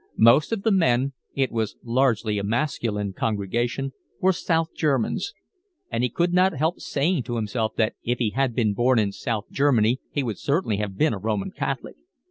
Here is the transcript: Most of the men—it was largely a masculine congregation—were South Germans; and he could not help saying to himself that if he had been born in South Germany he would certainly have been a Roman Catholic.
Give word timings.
Most 0.17 0.51
of 0.51 0.63
the 0.63 0.71
men—it 0.71 1.51
was 1.51 1.75
largely 1.83 2.39
a 2.39 2.43
masculine 2.43 3.13
congregation—were 3.13 4.33
South 4.33 4.73
Germans; 4.73 5.35
and 5.91 6.01
he 6.03 6.09
could 6.09 6.33
not 6.33 6.57
help 6.57 6.79
saying 6.79 7.21
to 7.21 7.35
himself 7.35 7.75
that 7.75 7.93
if 8.03 8.17
he 8.17 8.31
had 8.31 8.55
been 8.55 8.73
born 8.73 8.97
in 8.97 9.11
South 9.11 9.51
Germany 9.51 9.99
he 10.09 10.23
would 10.23 10.39
certainly 10.39 10.77
have 10.77 10.97
been 10.97 11.13
a 11.13 11.19
Roman 11.19 11.51
Catholic. 11.51 11.97